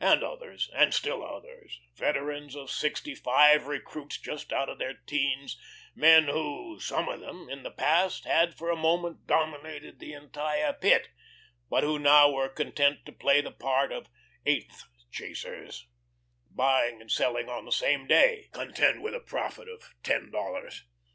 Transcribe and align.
And 0.00 0.22
others, 0.24 0.70
and 0.72 0.94
still 0.94 1.22
others, 1.22 1.82
veterans 1.94 2.56
of 2.56 2.70
sixty 2.70 3.14
five, 3.14 3.66
recruits 3.66 4.16
just 4.16 4.54
out 4.54 4.70
of 4.70 4.78
their 4.78 4.94
teens, 5.04 5.58
men 5.94 6.28
who 6.28 6.80
some 6.80 7.10
of 7.10 7.20
them 7.20 7.46
in 7.50 7.62
the 7.62 7.70
past 7.70 8.24
had 8.24 8.54
for 8.56 8.70
a 8.70 8.74
moment 8.76 9.26
dominated 9.26 9.98
the 9.98 10.14
entire 10.14 10.72
Pit, 10.72 11.10
but 11.68 11.84
who 11.84 11.98
now 11.98 12.30
were 12.30 12.48
content 12.48 13.04
to 13.04 13.12
play 13.12 13.42
the 13.42 13.52
part 13.52 13.92
of 13.92 14.06
"eighth 14.46 14.84
chasers," 15.12 15.86
buying 16.50 17.02
and 17.02 17.12
selling 17.12 17.50
on 17.50 17.66
the 17.66 17.70
same 17.70 18.06
day, 18.06 18.48
content 18.54 19.02
with 19.02 19.14
a 19.14 19.20
profit 19.20 19.68
of 19.68 19.90
ten 20.02 20.30
dollars. 20.30 20.86